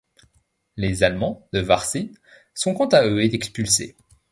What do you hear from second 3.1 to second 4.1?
expulsés.